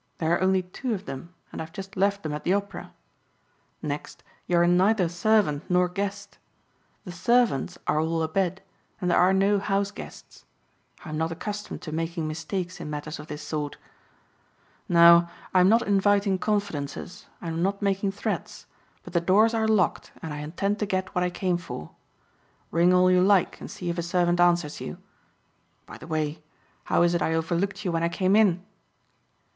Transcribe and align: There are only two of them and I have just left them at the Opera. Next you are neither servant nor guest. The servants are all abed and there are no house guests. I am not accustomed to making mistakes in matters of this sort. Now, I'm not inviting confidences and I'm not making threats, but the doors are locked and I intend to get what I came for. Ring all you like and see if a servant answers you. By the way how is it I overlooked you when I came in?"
There 0.17 0.33
are 0.33 0.41
only 0.41 0.63
two 0.63 0.95
of 0.95 1.05
them 1.05 1.31
and 1.51 1.61
I 1.61 1.65
have 1.65 1.71
just 1.73 1.95
left 1.95 2.23
them 2.23 2.33
at 2.33 2.43
the 2.43 2.55
Opera. 2.55 2.91
Next 3.83 4.23
you 4.47 4.57
are 4.57 4.65
neither 4.65 5.07
servant 5.07 5.69
nor 5.69 5.87
guest. 5.87 6.39
The 7.05 7.11
servants 7.11 7.77
are 7.85 7.99
all 7.99 8.23
abed 8.23 8.63
and 8.99 9.11
there 9.11 9.19
are 9.19 9.31
no 9.31 9.59
house 9.59 9.91
guests. 9.91 10.43
I 11.05 11.09
am 11.09 11.19
not 11.19 11.31
accustomed 11.31 11.83
to 11.83 11.91
making 11.91 12.27
mistakes 12.27 12.81
in 12.81 12.89
matters 12.89 13.19
of 13.19 13.27
this 13.27 13.43
sort. 13.47 13.77
Now, 14.89 15.29
I'm 15.53 15.69
not 15.69 15.83
inviting 15.87 16.39
confidences 16.39 17.27
and 17.39 17.57
I'm 17.57 17.61
not 17.61 17.83
making 17.83 18.11
threats, 18.11 18.65
but 19.03 19.13
the 19.13 19.21
doors 19.21 19.53
are 19.53 19.67
locked 19.67 20.13
and 20.23 20.33
I 20.33 20.39
intend 20.39 20.79
to 20.79 20.87
get 20.87 21.13
what 21.13 21.23
I 21.23 21.29
came 21.29 21.57
for. 21.57 21.91
Ring 22.71 22.91
all 22.91 23.11
you 23.11 23.21
like 23.21 23.59
and 23.61 23.69
see 23.69 23.91
if 23.91 23.99
a 23.99 24.01
servant 24.01 24.39
answers 24.39 24.81
you. 24.81 24.97
By 25.85 25.99
the 25.99 26.07
way 26.07 26.41
how 26.85 27.03
is 27.03 27.13
it 27.13 27.21
I 27.21 27.35
overlooked 27.35 27.85
you 27.85 27.91
when 27.91 28.01
I 28.01 28.09
came 28.09 28.35
in?" 28.35 28.65